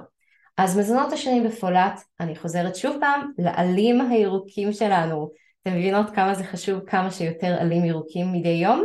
אז 0.56 0.78
מזונות 0.78 1.12
עשירים 1.12 1.44
בפולט, 1.44 2.00
אני 2.20 2.36
חוזרת 2.36 2.76
שוב 2.76 2.96
פעם, 3.00 3.32
לעלים 3.38 4.00
הירוקים 4.00 4.72
שלנו. 4.72 5.30
אתם 5.62 5.72
מבינות 5.76 6.10
כמה 6.10 6.34
זה 6.34 6.44
חשוב 6.44 6.80
כמה 6.86 7.10
שיותר 7.10 7.56
עלים 7.60 7.84
ירוקים 7.84 8.32
מדי 8.32 8.48
יום? 8.48 8.84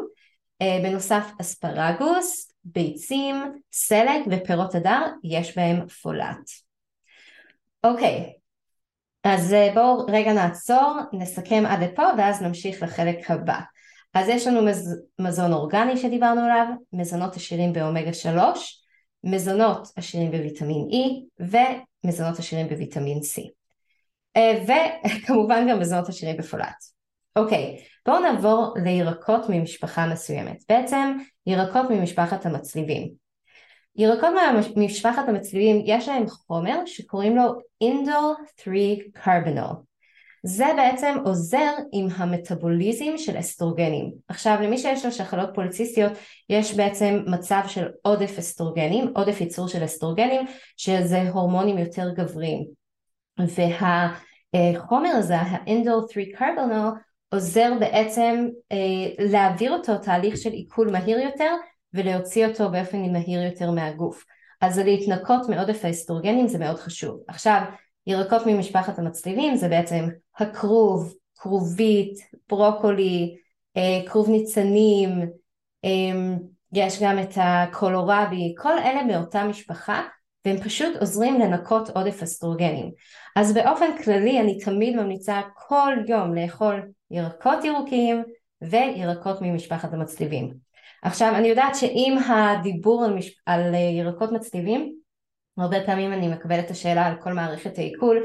אה, 0.62 0.80
בנוסף 0.84 1.32
אספרגוס, 1.42 2.54
ביצים, 2.64 3.36
סלק 3.72 4.22
ופירות 4.32 4.76
הדר, 4.76 5.02
יש 5.24 5.58
בהם 5.58 5.88
פולט. 5.88 6.50
אוקיי, 7.84 8.34
אז 9.24 9.54
אה, 9.54 9.72
בואו 9.74 10.06
רגע 10.06 10.34
נעצור, 10.34 11.00
נסכם 11.14 11.64
עד 11.68 11.84
לפה 11.84 12.04
ואז 12.18 12.42
נמשיך 12.42 12.84
לחלק 12.84 13.32
הבא. 13.32 13.60
אז 14.14 14.30
יש 14.30 14.48
לנו 14.48 14.62
מז, 14.62 15.02
מזון 15.20 15.54
אורגני 15.54 15.98
שדיברנו 15.98 16.42
עליו, 16.42 16.66
מזונות 16.94 17.36
עשירים 17.36 17.74
באומגה 17.74 18.14
3, 18.14 18.84
מזונות 19.24 19.88
עשירים 19.96 20.32
בוויטמין 20.32 20.88
E 20.92 21.44
ומזונות 22.06 22.40
עשירים 22.40 22.68
בוויטמין 22.68 23.18
C. 23.18 23.42
אה, 24.38 24.64
וכמובן 24.64 25.68
גם 25.70 25.80
מזונות 25.80 26.10
עשירים 26.10 26.38
בפולט. 26.38 26.76
אוקיי, 27.36 27.84
בואו 28.06 28.20
נעבור 28.20 28.74
לירקות 28.84 29.42
ממשפחה 29.50 30.08
מסוימת. 30.08 30.64
בעצם 30.70 31.18
ירקות 31.48 31.90
ממשפחת 31.90 32.46
המצליבים. 32.46 33.10
ירקות 33.96 34.30
ממשפחת 34.76 35.30
המצליבים 35.30 35.82
יש 35.86 36.08
להם 36.08 36.28
חומר 36.28 36.80
שקוראים 36.86 37.36
לו 37.36 37.44
אינדול 37.82 38.36
3 38.64 38.76
קרבנול. 39.14 39.89
זה 40.44 40.66
בעצם 40.78 41.16
עוזר 41.26 41.72
עם 41.92 42.08
המטאבוליזם 42.16 43.18
של 43.18 43.40
אסטרוגנים. 43.40 44.12
עכשיו 44.28 44.58
למי 44.62 44.78
שיש 44.78 45.06
לו 45.06 45.12
שחלות 45.12 45.50
פוליציסטיות 45.54 46.12
יש 46.50 46.76
בעצם 46.76 47.24
מצב 47.28 47.62
של 47.68 47.88
עודף 48.02 48.36
אסטרוגנים, 48.40 49.12
עודף 49.16 49.42
ייצור 49.42 49.68
של 49.68 49.86
אסטרוגנים 49.86 50.42
שזה 50.78 51.30
הורמונים 51.30 51.78
יותר 51.78 52.10
גבריים. 52.14 52.66
והחומר 53.40 55.10
הזה, 55.10 55.36
האנדול 55.38 56.06
3 56.12 56.28
קרבונול 56.36 56.92
עוזר 57.30 57.74
בעצם 57.80 58.48
אה, 58.72 59.26
להעביר 59.26 59.72
אותו 59.72 59.98
תהליך 59.98 60.38
של 60.38 60.50
עיכול 60.50 60.92
מהיר 60.92 61.20
יותר 61.20 61.56
ולהוציא 61.94 62.48
אותו 62.48 62.72
באופן 62.72 63.14
מהיר 63.14 63.44
יותר 63.44 63.72
מהגוף. 63.72 64.26
אז 64.62 64.80
להתנקות 64.80 65.50
מעודף 65.50 65.86
האסטרוגנים 65.86 66.48
זה 66.48 66.58
מאוד 66.58 66.80
חשוב. 66.80 67.20
עכשיו 67.28 67.62
ירקות 68.08 68.42
ממשפחת 68.46 69.00
המצליבים 69.00 69.56
זה 69.56 69.70
בעצם 69.70 70.08
הכרוב, 70.38 71.14
כרובית, 71.36 72.20
ברוקולי, 72.50 73.36
אה, 73.78 74.02
כרוב 74.10 74.30
ניצנים, 74.30 75.10
אה, 75.86 76.36
יש 76.74 77.04
גם 77.04 77.20
את 77.20 77.34
הקולורבי, 77.36 78.56
כל 78.58 78.80
אלה 78.80 79.04
מאותה 79.04 79.44
משפחה 79.44 80.02
והם 80.46 80.58
פשוט 80.58 80.96
עוזרים 81.00 81.40
לנקות 81.40 81.90
עודף 81.90 82.24
אסטרוגנים. 82.24 82.92
אז 83.36 83.54
באופן 83.54 84.04
כללי 84.04 84.40
אני 84.40 84.60
תמיד 84.60 84.96
ממליצה 84.96 85.42
כל 85.56 85.94
יום 86.08 86.36
לאכול 86.36 86.82
ירקות 87.12 87.64
ירוקים 87.64 88.24
וירקות 88.62 89.42
ממשפחת 89.42 89.94
המצליבים. 89.94 90.54
עכשיו 91.04 91.34
אני 91.36 91.48
יודעת 91.48 91.76
שאם 91.76 92.18
הדיבור 92.28 93.06
על, 93.06 93.14
מש... 93.14 93.42
על 93.46 93.76
אה, 93.76 93.80
ירקות 93.80 94.32
מצליבים 94.32 94.96
הרבה 95.62 95.78
פעמים 95.86 96.14
אני 96.14 96.28
מקבלת 96.28 96.66
את 96.66 96.72
השאלה 96.72 97.06
על 97.06 97.14
כל 97.22 97.34
מערכת 97.34 97.78
העיכול 97.78 98.24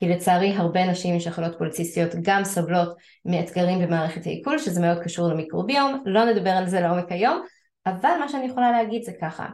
כי 0.00 0.08
לצערי 0.08 0.52
הרבה 0.52 0.86
נשים 0.86 1.14
עם 1.14 1.20
שחלות 1.20 1.58
פוליציסטיות 1.58 2.10
גם 2.22 2.44
סובלות 2.44 2.96
מאתגרים 3.24 3.78
במערכת 3.78 4.26
העיכול 4.26 4.58
שזה 4.58 4.80
מאוד 4.80 4.98
קשור 5.02 5.28
למיקרוביום, 5.28 6.02
לא 6.06 6.24
נדבר 6.24 6.50
על 6.50 6.66
זה 6.66 6.80
לעומק 6.80 7.12
היום 7.12 7.42
אבל 7.86 8.18
מה 8.20 8.28
שאני 8.28 8.46
יכולה 8.46 8.70
להגיד 8.70 9.02
זה 9.02 9.12
ככה 9.20 9.46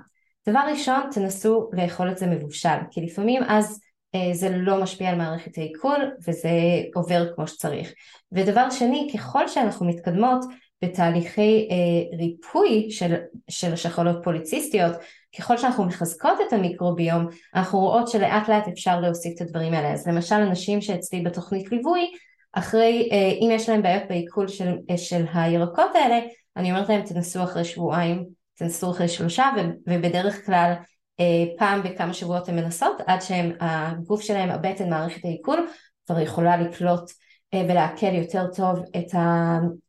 דבר 0.48 0.60
ראשון 0.70 1.00
תנסו 1.12 1.70
לאכול 1.72 2.10
את 2.10 2.18
זה 2.18 2.26
מבושל 2.26 2.78
כי 2.90 3.00
לפעמים 3.00 3.42
אז 3.48 3.80
אה, 4.14 4.34
זה 4.34 4.48
לא 4.56 4.82
משפיע 4.82 5.10
על 5.10 5.18
מערכת 5.18 5.58
העיכול 5.58 6.10
וזה 6.28 6.50
עובר 6.94 7.34
כמו 7.34 7.46
שצריך. 7.46 7.92
ודבר 8.32 8.70
שני 8.70 9.10
ככל 9.14 9.48
שאנחנו 9.48 9.86
מתקדמות 9.86 10.44
בתהליכי 10.82 11.68
אה, 11.70 12.16
ריפוי 12.18 12.90
של, 12.90 13.14
של 13.50 13.76
שחלות 13.76 14.16
פוליציסטיות 14.24 14.92
ככל 15.38 15.58
שאנחנו 15.58 15.84
מחזקות 15.84 16.38
את 16.48 16.52
המיקרוביום, 16.52 17.26
אנחנו 17.54 17.78
רואות 17.78 18.08
שלאט 18.08 18.48
לאט 18.48 18.68
אפשר 18.68 19.00
להוסיף 19.00 19.32
את 19.36 19.40
הדברים 19.40 19.74
האלה. 19.74 19.92
אז 19.92 20.08
למשל 20.08 20.34
אנשים 20.34 20.80
שאצלי 20.80 21.20
בתוכנית 21.20 21.72
ליווי, 21.72 22.10
אחרי, 22.52 23.08
אה, 23.12 23.30
אם 23.40 23.48
יש 23.52 23.68
להם 23.68 23.82
בעיות 23.82 24.02
בעיכול 24.08 24.48
של, 24.48 24.78
אה, 24.90 24.98
של 24.98 25.24
הירקות 25.34 25.90
האלה, 25.94 26.20
אני 26.56 26.72
אומרת 26.72 26.88
להם 26.88 27.02
תנסו 27.02 27.42
אחרי 27.42 27.64
שבועיים, 27.64 28.24
תנסו 28.54 28.90
אחרי 28.90 29.08
שלושה, 29.08 29.50
ובדרך 29.86 30.46
כלל 30.46 30.72
אה, 31.20 31.44
פעם 31.58 31.82
בכמה 31.82 32.14
שבועות 32.14 32.48
הן 32.48 32.56
מנסות, 32.56 33.00
עד 33.06 33.20
שהגוף 33.22 34.20
שלהם, 34.20 34.50
הבטן, 34.50 34.90
מערכת 34.90 35.24
העיכול, 35.24 35.68
כבר 36.06 36.20
יכולה 36.20 36.56
לקלוט 36.56 37.10
ולעכל 37.54 38.14
יותר 38.14 38.46
טוב 38.56 38.78
את 38.96 39.14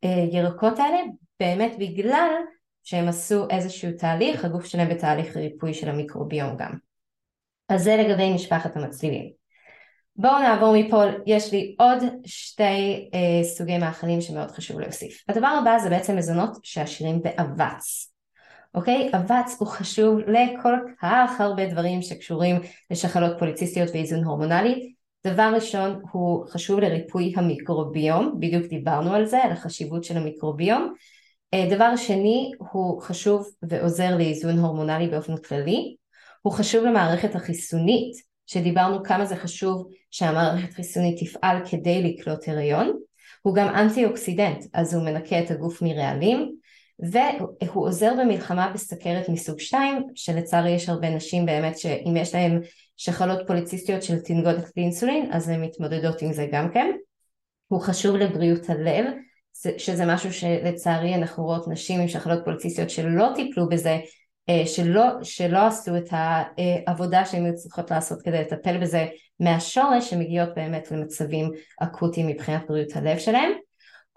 הירקות 0.04 0.80
האלה, 0.80 1.00
באמת 1.40 1.72
בגלל 1.80 2.30
שהם 2.84 3.08
עשו 3.08 3.48
איזשהו 3.50 3.92
תהליך, 3.98 4.46
הגוף 4.46 4.66
שלהם 4.66 4.90
בתהליך 4.90 5.38
ריפוי 5.38 5.74
של 5.74 5.90
המיקרוביום 5.90 6.58
גם. 6.58 6.72
אז 7.70 7.84
זה 7.84 7.96
לגבי 7.96 8.34
משפחת 8.34 8.78
המצלילים. 8.78 9.32
בואו 10.16 10.40
נעבור 10.40 10.76
מפה, 10.78 11.04
יש 11.26 11.52
לי 11.52 11.76
עוד 11.80 12.04
שתי 12.26 13.10
אה, 13.14 13.44
סוגי 13.44 13.78
מאכלים 13.78 14.22
שמאוד 14.22 14.52
חשוב 14.52 14.80
להוסיף. 14.80 15.24
הדבר 15.30 15.48
הבא 15.48 15.78
זה 15.80 15.90
בעצם 15.90 16.16
מזונות 16.16 16.58
שעשירים 16.64 17.22
באבץ. 17.22 18.14
אוקיי? 18.76 19.12
אבץ 19.16 19.56
הוא 19.60 19.68
חשוב 19.68 20.20
לכל 20.20 20.74
כך 21.02 21.42
הרבה 21.42 21.68
דברים 21.68 22.02
שקשורים 22.02 22.62
לשחלות 22.92 23.40
פוליציסטיות 23.40 23.90
ואיזון 23.90 24.24
הורמונלי. 24.24 24.94
דבר 25.28 25.52
ראשון 25.56 26.02
הוא 26.12 26.48
חשוב 26.48 26.80
לריפוי 26.80 27.34
המיקרוביום, 27.38 28.36
בדיוק 28.40 28.66
דיברנו 28.66 29.14
על 29.14 29.26
זה, 29.26 29.44
על 29.44 29.52
החשיבות 29.52 30.04
של 30.04 30.18
המיקרוביום. 30.18 30.94
אה, 31.54 31.66
דבר 31.70 31.96
שני, 31.96 32.52
הוא 32.58 33.02
חשוב 33.02 33.48
ועוזר 33.62 34.18
לאיזון 34.18 34.60
הורמונלי 34.60 35.08
באופן 35.08 35.38
כללי. 35.38 35.96
הוא 36.42 36.54
חשוב 36.54 36.86
למערכת 36.86 37.36
החיסונית, 37.36 38.16
שדיברנו 38.46 39.04
כמה 39.04 39.26
זה 39.26 39.36
חשוב 39.36 39.88
שהמערכת 40.12 40.72
החיסונית 40.72 41.20
תפעל 41.20 41.58
כדי 41.66 42.04
לקלוט 42.04 42.48
הריון. 42.48 43.00
הוא 43.42 43.56
גם 43.56 43.68
אנטי 43.68 44.06
אוקסידנט, 44.06 44.66
אז 44.74 44.94
הוא 44.94 45.04
מנקה 45.04 45.40
את 45.40 45.52
הגוף 45.52 45.82
מרעלים, 45.82 46.56
והוא 47.00 47.88
עוזר 47.88 48.14
במלחמה 48.20 48.72
בסכרת 48.74 49.30
מסוג 49.30 49.60
2, 49.60 50.04
שלצערי 50.16 50.72
יש 50.72 50.90
הרבה 50.90 51.10
נשים 51.10 51.46
באמת 51.46 51.78
שאם 51.78 52.18
יש 52.18 52.36
להן 52.36 52.62
שחלות 52.98 53.48
פוליציסטיות 53.48 54.04
של 54.04 54.20
תנגודת 54.20 54.72
אינסולין, 54.78 55.30
אז 55.32 55.50
הן 55.50 55.62
מתמודדות 55.62 56.22
עם 56.22 56.34
זה 56.34 56.48
גם 56.52 56.72
כן. 56.74 56.92
הוא 57.68 57.82
חשוב 57.82 58.16
לבריאות 58.16 58.70
הלב, 58.70 59.06
שזה 59.78 60.06
משהו 60.06 60.34
שלצערי 60.34 61.16
אנחנו 61.16 61.44
רואות 61.44 61.68
נשים 61.68 62.00
עם 62.00 62.08
שחלות 62.08 62.40
פוליציסטיות 62.46 62.90
שלא 62.90 63.28
טיפלו 63.36 63.70
בזה, 63.70 64.00
אה, 64.50 64.64
שלא, 64.66 65.04
שלא 65.24 65.68
עשו 65.68 65.98
את 65.98 66.08
העבודה 66.12 67.26
שהן 67.26 67.46
היו 67.46 67.56
צריכות 67.56 67.92
לעשות 67.92 68.22
כדי 68.22 68.42
לטפל 68.42 68.78
בזה 68.78 69.06
מהשורש, 69.40 70.10
שמגיעות 70.10 70.50
באמת 70.56 70.92
למצבים 70.92 71.52
אקוטיים 71.84 72.28
מבחינת 72.28 72.62
בריאות 72.68 72.96
הלב 72.96 73.18
שלהם. 73.18 73.52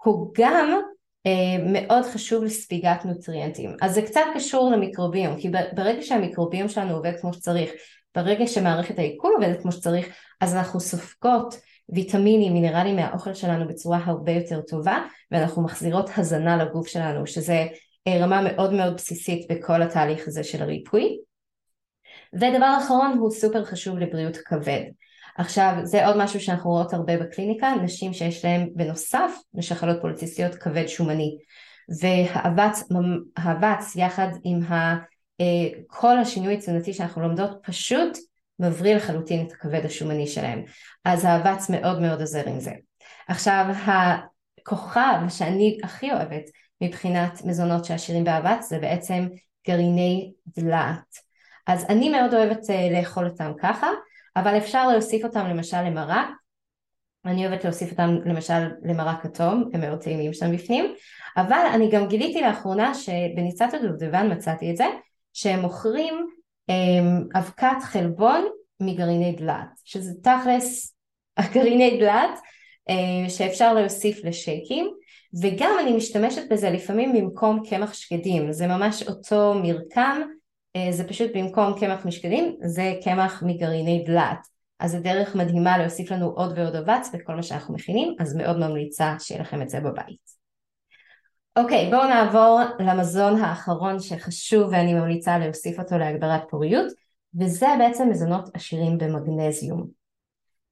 הוא 0.03 0.31
גם 0.37 0.79
אה, 1.25 1.63
מאוד 1.65 2.03
חשוב 2.03 2.43
לספיגת 2.43 3.05
נוטריאנטים. 3.05 3.75
אז 3.81 3.93
זה 3.93 4.01
קצת 4.01 4.21
קשור 4.35 4.71
למיקרוביום, 4.71 5.37
כי 5.39 5.49
ברגע 5.73 6.01
שהמיקרוביום 6.01 6.69
שלנו 6.69 6.95
עובד 6.95 7.13
כמו 7.21 7.33
שצריך, 7.33 7.71
ברגע 8.15 8.47
שמערכת 8.47 8.99
העיכול 8.99 9.33
עובדת 9.35 9.61
כמו 9.61 9.71
שצריך, 9.71 10.07
אז 10.41 10.55
אנחנו 10.55 10.79
סופגות 10.79 11.59
ויטמינים, 11.89 12.53
מינרלים 12.53 12.95
מהאוכל 12.95 13.33
שלנו 13.33 13.67
בצורה 13.67 13.99
הרבה 14.05 14.31
יותר 14.31 14.61
טובה 14.61 14.97
ואנחנו 15.31 15.63
מחזירות 15.63 16.09
הזנה 16.17 16.57
לגוף 16.57 16.87
שלנו 16.87 17.27
שזה 17.27 17.65
אה, 18.07 18.23
רמה 18.23 18.41
מאוד 18.41 18.73
מאוד 18.73 18.95
בסיסית 18.95 19.51
בכל 19.51 19.81
התהליך 19.81 20.27
הזה 20.27 20.43
של 20.43 20.63
הריפוי. 20.63 21.17
ודבר 22.33 22.77
אחרון 22.83 23.17
הוא 23.19 23.31
סופר 23.31 23.65
חשוב 23.65 23.97
לבריאות 23.97 24.37
הכבד. 24.37 24.81
עכשיו 25.37 25.73
זה 25.83 26.07
עוד 26.07 26.15
משהו 26.17 26.39
שאנחנו 26.39 26.69
רואות 26.69 26.93
הרבה 26.93 27.17
בקליניקה, 27.17 27.73
נשים 27.83 28.13
שיש 28.13 28.45
להן 28.45 28.69
בנוסף 28.75 29.31
לשחלות 29.53 29.97
פוליציסטיות 30.01 30.55
כבד 30.55 30.87
שומני 30.87 31.37
והאבץ 31.99 33.95
יחד 33.95 34.27
עם 34.43 34.63
ה, 34.63 34.95
אה, 35.41 35.79
כל 35.87 36.17
השינוי 36.17 36.53
התזונתי 36.53 36.93
שאנחנו 36.93 37.21
לומדות 37.21 37.51
פשוט 37.63 38.17
מבריא 38.59 38.95
לחלוטין 38.95 39.47
את 39.47 39.51
הכבד 39.51 39.85
השומני 39.85 40.27
שלהם. 40.27 40.63
אז 41.05 41.25
האבץ 41.25 41.69
מאוד 41.69 42.01
מאוד 42.01 42.19
עוזר 42.19 42.49
עם 42.49 42.59
זה. 42.59 42.71
עכשיו 43.27 43.65
הכוכב 43.85 45.19
שאני 45.29 45.79
הכי 45.83 46.11
אוהבת 46.11 46.43
מבחינת 46.81 47.45
מזונות 47.45 47.85
שעשירים 47.85 48.23
באבץ 48.23 48.69
זה 48.69 48.79
בעצם 48.79 49.27
גרעיני 49.67 50.33
דלעת. 50.47 51.27
אז 51.67 51.85
אני 51.89 52.09
מאוד 52.09 52.33
אוהבת 52.33 52.63
uh, 52.63 52.93
לאכול 52.99 53.25
אותם 53.25 53.51
ככה, 53.59 53.87
אבל 54.35 54.57
אפשר 54.57 54.87
להוסיף 54.87 55.25
אותם 55.25 55.45
למשל 55.45 55.81
למרק. 55.81 56.27
אני 57.25 57.47
אוהבת 57.47 57.63
להוסיף 57.63 57.91
אותם 57.91 58.09
למשל 58.25 58.67
למרק 58.83 59.23
כתום, 59.23 59.69
הם 59.73 59.81
מאוד 59.81 60.01
טעימים 60.01 60.33
שם 60.33 60.51
בפנים, 60.51 60.93
אבל 61.37 61.65
אני 61.73 61.91
גם 61.91 62.07
גיליתי 62.07 62.41
לאחרונה 62.41 62.93
שבניצת 62.93 63.73
הדובדבן 63.73 64.31
מצאתי 64.31 64.71
את 64.71 64.77
זה, 64.77 64.85
שהם 65.33 65.59
מוכרים 65.59 66.27
אבקת 67.35 67.77
חלבון 67.81 68.45
מגרעיני 68.79 69.31
דלעת, 69.31 69.79
שזה 69.83 70.11
תכלס 70.23 70.95
הגרעיני 71.37 71.97
דלעת 71.99 72.39
אה, 72.89 73.29
שאפשר 73.29 73.73
להוסיף 73.73 74.23
לשייקים 74.23 74.91
וגם 75.41 75.77
אני 75.81 75.93
משתמשת 75.93 76.41
בזה 76.49 76.69
לפעמים 76.69 77.13
במקום 77.13 77.63
קמח 77.69 77.93
שקדים, 77.93 78.51
זה 78.51 78.67
ממש 78.67 79.03
אותו 79.03 79.53
מרקם, 79.63 80.21
אה, 80.75 80.91
זה 80.91 81.07
פשוט 81.07 81.31
במקום 81.35 81.79
קמח 81.79 82.05
משקדים, 82.05 82.55
זה 82.61 82.93
קמח 83.03 83.43
מגרעיני 83.45 84.03
דלעת. 84.05 84.47
אז 84.79 84.91
זה 84.91 84.99
דרך 84.99 85.35
מדהימה 85.35 85.77
להוסיף 85.77 86.11
לנו 86.11 86.29
עוד 86.29 86.57
ועוד 86.57 86.75
אבץ 86.75 87.09
בכל 87.13 87.35
מה 87.35 87.43
שאנחנו 87.43 87.73
מכינים, 87.73 88.15
אז 88.19 88.35
מאוד 88.35 88.57
ממליצה 88.57 89.15
שיהיה 89.19 89.41
לכם 89.41 89.61
את 89.61 89.69
זה 89.69 89.79
בבית. 89.79 90.36
אוקיי, 91.57 91.89
בואו 91.89 92.07
נעבור 92.07 92.59
למזון 92.79 93.41
האחרון 93.41 93.99
שחשוב 93.99 94.69
ואני 94.71 94.93
ממליצה 94.93 95.37
להוסיף 95.37 95.79
אותו 95.79 95.97
להגברת 95.97 96.41
פוריות, 96.49 96.93
וזה 97.39 97.67
בעצם 97.79 98.09
מזונות 98.09 98.49
עשירים 98.53 98.97
במגנזיום. 98.97 99.87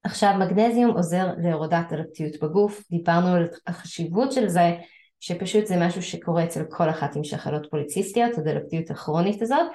עכשיו 0.03 0.33
מגנזיום 0.39 0.91
עוזר 0.91 1.27
להורדת 1.37 1.85
דלקתיות 1.89 2.43
בגוף, 2.43 2.83
דיברנו 2.91 3.35
על 3.35 3.47
החשיבות 3.67 4.31
של 4.31 4.47
זה, 4.47 4.75
שפשוט 5.19 5.65
זה 5.65 5.75
משהו 5.77 6.01
שקורה 6.01 6.43
אצל 6.43 6.63
כל 6.69 6.89
אחת 6.89 7.15
עם 7.15 7.23
שחלות 7.23 7.67
פוליציסטיות, 7.71 8.37
הדלקתיות 8.37 8.91
הכרונית 8.91 9.41
הזאת, 9.41 9.67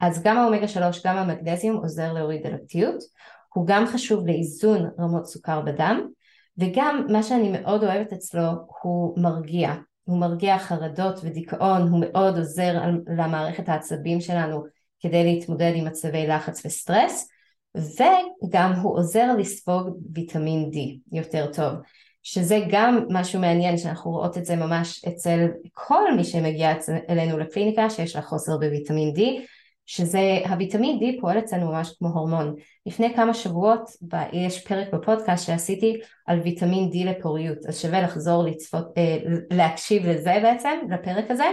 אז 0.00 0.22
גם 0.22 0.38
האומגה 0.38 0.68
3, 0.68 1.06
גם 1.06 1.16
המגנזיום 1.16 1.76
עוזר 1.76 2.12
להוריד 2.12 2.42
דלקתיות, 2.46 3.02
הוא 3.54 3.66
גם 3.66 3.86
חשוב 3.86 4.26
לאיזון 4.26 4.90
רמות 5.00 5.26
סוכר 5.26 5.60
בדם, 5.60 6.08
וגם 6.58 7.06
מה 7.10 7.22
שאני 7.22 7.60
מאוד 7.60 7.84
אוהבת 7.84 8.12
אצלו 8.12 8.42
הוא 8.82 9.22
מרגיע, 9.22 9.74
הוא 10.04 10.20
מרגיע 10.20 10.58
חרדות 10.58 11.20
ודיכאון, 11.22 11.82
הוא 11.82 12.00
מאוד 12.00 12.38
עוזר 12.38 12.80
למערכת 13.16 13.68
העצבים 13.68 14.20
שלנו 14.20 14.64
כדי 15.00 15.24
להתמודד 15.24 15.72
עם 15.74 15.84
מצבי 15.84 16.26
לחץ 16.26 16.66
וסטרס, 16.66 17.28
וגם 17.76 18.72
הוא 18.72 18.98
עוזר 18.98 19.32
לספוג 19.38 19.88
ויטמין 20.14 20.70
D 20.72 20.76
יותר 21.16 21.52
טוב, 21.52 21.72
שזה 22.22 22.60
גם 22.70 23.06
משהו 23.10 23.40
מעניין 23.40 23.78
שאנחנו 23.78 24.10
רואות 24.10 24.38
את 24.38 24.44
זה 24.44 24.56
ממש 24.56 25.04
אצל 25.04 25.46
כל 25.72 26.14
מי 26.16 26.24
שמגיע 26.24 26.72
אלינו 27.08 27.38
לקליניקה 27.38 27.90
שיש 27.90 28.16
לה 28.16 28.22
חוסר 28.22 28.56
בוויטמין 28.56 29.14
D, 29.16 29.20
שזה 29.86 30.38
הוויטמין 30.48 30.98
D 30.98 31.20
פועל 31.20 31.38
אצלנו 31.38 31.66
ממש 31.66 31.94
כמו 31.98 32.08
הורמון. 32.08 32.54
לפני 32.86 33.14
כמה 33.14 33.34
שבועות 33.34 33.90
יש 34.32 34.64
פרק 34.64 34.94
בפודקאסט 34.94 35.46
שעשיתי 35.46 36.00
על 36.26 36.40
ויטמין 36.40 36.90
D 36.92 37.06
לפוריות, 37.06 37.58
אז 37.68 37.80
שווה 37.80 38.02
לחזור 38.02 38.44
לצפות, 38.44 38.86
אה, 38.98 39.16
להקשיב 39.50 40.06
לזה 40.06 40.34
בעצם, 40.42 40.78
לפרק 40.90 41.30
הזה, 41.30 41.44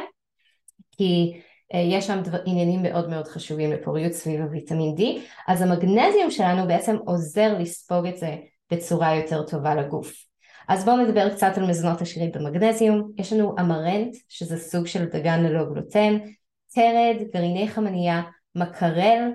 כי 0.91 1.41
אה, 1.73 1.79
יש 1.79 2.07
שם 2.07 2.21
דבר, 2.23 2.37
עניינים 2.45 2.83
מאוד 2.83 3.09
מאוד 3.09 3.27
חשובים 3.27 3.71
לפוריות 3.71 4.13
סביב 4.13 4.41
הוויטמין 4.41 4.95
D, 4.97 5.01
אז 5.47 5.61
המגנזיום 5.61 6.31
שלנו 6.31 6.67
בעצם 6.67 6.95
עוזר 7.05 7.57
לספוג 7.59 8.05
את 8.05 8.17
זה 8.17 8.35
בצורה 8.71 9.15
יותר 9.15 9.43
טובה 9.43 9.75
לגוף. 9.75 10.13
אז 10.67 10.85
בואו 10.85 10.97
נדבר 10.97 11.29
קצת 11.29 11.57
על 11.57 11.65
מזונות 11.65 12.01
עשירים 12.01 12.31
במגנזיום, 12.31 13.11
יש 13.17 13.33
לנו 13.33 13.55
אמרנט 13.59 14.15
שזה 14.29 14.57
סוג 14.57 14.87
של 14.87 15.05
דגן 15.05 15.43
ללא 15.43 15.63
גלוטן, 15.73 16.17
תרד, 16.73 17.15
גרעיני 17.34 17.67
חמניה, 17.67 18.21
מקרל, 18.55 19.31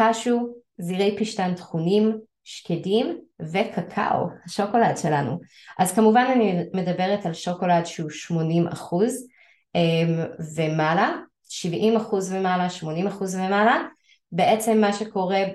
קשו, 0.00 0.48
זירי 0.78 1.16
פשטן 1.18 1.54
טחונים, 1.54 2.18
שקדים 2.44 3.18
וקקאו, 3.40 4.26
השוקולד 4.46 4.96
שלנו. 4.96 5.38
אז 5.78 5.92
כמובן 5.92 6.26
אני 6.34 6.64
מדברת 6.74 7.26
על 7.26 7.34
שוקולד 7.34 7.86
שהוא 7.86 8.10
80 8.10 8.68
אחוז 8.68 9.26
אמ, 9.74 10.24
ומעלה, 10.56 11.12
70 11.48 11.96
אחוז 11.96 12.32
ומעלה, 12.32 12.70
80 12.70 13.06
אחוז 13.06 13.34
ומעלה. 13.34 13.82
בעצם 14.32 14.80
מה 14.80 14.92
שקורה 14.92 15.36
אה, 15.36 15.48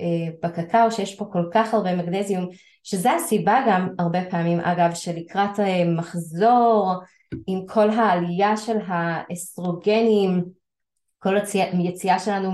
אה, 0.00 0.28
בקקאו 0.42 0.92
שיש 0.92 1.14
פה 1.14 1.24
כל 1.32 1.44
כך 1.52 1.74
הרבה 1.74 1.96
מגנזיום, 1.96 2.48
שזה 2.82 3.12
הסיבה 3.12 3.64
גם 3.68 3.88
הרבה 3.98 4.24
פעמים 4.30 4.60
אגב 4.60 4.94
שלקראת 4.94 5.60
אה, 5.60 5.84
מחזור 5.96 6.92
עם 7.46 7.66
כל 7.66 7.90
העלייה 7.90 8.56
של 8.56 8.76
האסטרוגנים 8.86 10.44
כל 11.22 11.36
היציאה 11.72 12.18
שלנו 12.18 12.50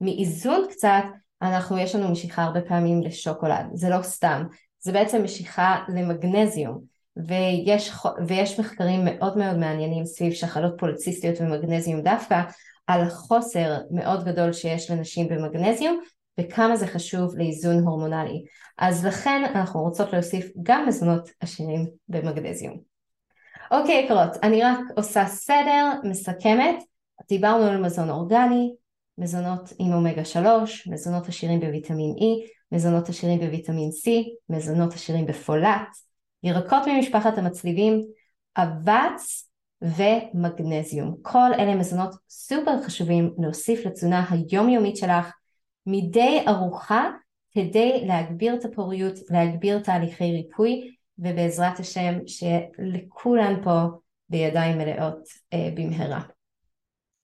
מאיזון 0.00 0.66
קצת, 0.70 1.02
אנחנו, 1.42 1.78
יש 1.78 1.94
לנו 1.94 2.08
משיכה 2.08 2.42
הרבה 2.42 2.60
פעמים 2.60 3.02
לשוקולד, 3.02 3.66
זה 3.74 3.88
לא 3.88 4.02
סתם, 4.02 4.44
זה 4.80 4.92
בעצם 4.92 5.22
משיכה 5.24 5.76
למגנזיום, 5.88 6.80
ויש, 7.16 7.92
ויש 8.26 8.60
מחקרים 8.60 9.00
מאוד 9.04 9.38
מאוד 9.38 9.56
מעניינים 9.56 10.04
סביב 10.04 10.32
שחלות 10.32 10.74
פוליציסטיות 10.78 11.40
ומגנזיום 11.40 12.00
דווקא, 12.00 12.42
על 12.86 13.08
חוסר 13.08 13.78
מאוד 13.90 14.24
גדול 14.24 14.52
שיש 14.52 14.90
לנשים 14.90 15.28
במגנזיום, 15.28 16.00
וכמה 16.40 16.76
זה 16.76 16.86
חשוב 16.86 17.36
לאיזון 17.36 17.78
הורמונלי. 17.78 18.44
אז 18.78 19.06
לכן 19.06 19.42
אנחנו 19.54 19.82
רוצות 19.82 20.12
להוסיף 20.12 20.46
גם 20.62 20.86
מזונות 20.86 21.30
עשירים 21.40 21.86
במגנזיום. 22.08 22.78
אוקיי 23.70 24.04
יקרות, 24.04 24.36
אני 24.42 24.62
רק 24.62 24.78
עושה 24.96 25.26
סדר, 25.26 25.90
מסכמת, 26.04 26.82
דיברנו 27.28 27.64
על 27.64 27.82
מזון 27.82 28.10
אורגני, 28.10 28.74
מזונות 29.18 29.72
עם 29.78 29.92
אומגה 29.92 30.24
3, 30.24 30.88
מזונות 30.88 31.28
עשירים 31.28 31.60
בוויטמין 31.60 32.14
E, 32.18 32.48
מזונות 32.72 33.08
עשירים 33.08 33.40
בוויטמין 33.40 33.88
C, 33.88 34.10
מזונות 34.48 34.92
עשירים 34.92 35.26
בפולט, 35.26 35.88
ירקות 36.42 36.82
ממשפחת 36.86 37.38
המצליבים, 37.38 38.02
אבץ 38.56 39.50
ומגנזיום. 39.82 41.16
כל 41.22 41.54
אלה 41.58 41.74
מזונות 41.74 42.14
סופר 42.28 42.82
חשובים 42.82 43.34
להוסיף 43.38 43.86
לתזונה 43.86 44.24
היומיומית 44.30 44.96
שלך 44.96 45.32
מדי 45.86 46.44
ארוחה 46.48 47.10
כדי 47.50 48.04
להגביר 48.06 48.54
את 48.54 48.64
הפוריות, 48.64 49.14
להגביר 49.30 49.78
תהליכי 49.78 50.32
ריפוי 50.32 50.94
ובעזרת 51.18 51.80
השם 51.80 52.14
שלכולן 52.26 53.62
פה 53.64 53.80
בידיים 54.28 54.78
מלאות 54.78 55.28
אה, 55.52 55.68
במהרה. 55.74 56.22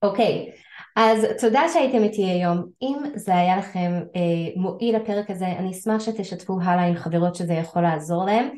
אוקיי, 0.02 0.50
אז 0.96 1.26
תודה 1.40 1.62
שהייתם 1.72 2.02
איתי 2.02 2.24
היום. 2.24 2.64
אם 2.82 2.98
זה 3.14 3.36
היה 3.36 3.56
לכם 3.56 4.02
אה, 4.16 4.20
מועיל 4.56 4.96
הפרק 4.96 5.30
הזה, 5.30 5.46
אני 5.46 5.70
אשמח 5.70 6.00
שתשתפו 6.00 6.60
הלאה 6.62 6.84
עם 6.84 6.96
חברות 6.96 7.34
שזה 7.34 7.52
יכול 7.52 7.82
לעזור 7.82 8.24
להם. 8.24 8.48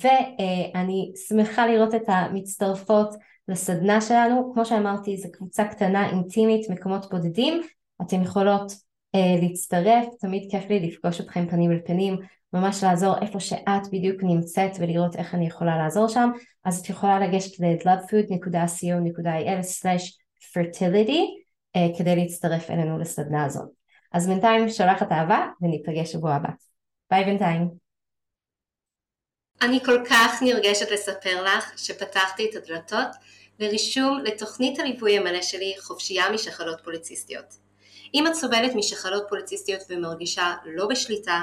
ואני 0.00 1.12
שמחה 1.28 1.66
לראות 1.66 1.94
את 1.94 2.02
המצטרפות 2.06 3.14
לסדנה 3.48 4.00
שלנו, 4.00 4.50
כמו 4.54 4.64
שאמרתי 4.64 5.16
זו 5.16 5.28
קבוצה 5.32 5.64
קטנה 5.64 6.10
אינטימית 6.10 6.70
מקומות 6.70 7.10
בודדים, 7.10 7.62
אתן 8.02 8.22
יכולות 8.22 8.72
uh, 8.72 9.42
להצטרף, 9.42 10.06
תמיד 10.20 10.48
כיף 10.50 10.64
לי 10.68 10.80
לפגוש 10.80 11.20
אתכם 11.20 11.48
פנים 11.48 11.72
אל 11.72 11.78
פנים, 11.86 12.16
ממש 12.52 12.84
לעזור 12.84 13.14
איפה 13.22 13.40
שאת 13.40 13.86
בדיוק 13.92 14.22
נמצאת 14.22 14.70
ולראות 14.78 15.16
איך 15.16 15.34
אני 15.34 15.46
יכולה 15.46 15.78
לעזור 15.78 16.08
שם, 16.08 16.30
אז 16.64 16.80
את 16.80 16.90
יכולה 16.90 17.20
לגשת 17.20 17.60
ל-lovefood.co.il/fertility 20.56 21.20
uh, 21.76 21.98
כדי 21.98 22.16
להצטרף 22.16 22.70
אלינו 22.70 22.98
לסדנה 22.98 23.44
הזאת. 23.44 23.68
אז 24.12 24.28
בינתיים 24.28 24.68
שולחת 24.68 25.12
אהבה 25.12 25.46
וניפגש 25.62 26.12
שבוע 26.12 26.34
הבא. 26.34 26.48
ביי 27.10 27.24
בינתיים. 27.24 27.68
אני 29.62 29.80
כל 29.84 30.04
כך 30.10 30.42
נרגשת 30.42 30.90
לספר 30.90 31.42
לך 31.42 31.78
שפתחתי 31.78 32.50
את 32.50 32.54
הדלתות 32.54 33.08
לרישום 33.58 34.18
לתוכנית 34.24 34.78
הליווי 34.78 35.18
המלא 35.18 35.42
שלי 35.42 35.74
חופשייה 35.80 36.30
משחלות 36.30 36.80
פוליציסטיות. 36.84 37.54
אם 38.14 38.26
את 38.26 38.34
סובלת 38.34 38.74
משחלות 38.74 39.24
פוליציסטיות 39.28 39.80
ומרגישה 39.90 40.54
לא 40.64 40.86
בשליטה, 40.86 41.42